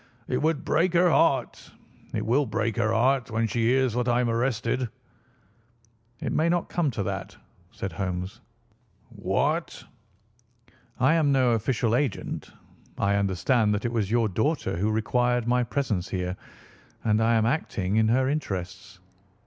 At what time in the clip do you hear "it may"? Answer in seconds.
6.19-6.49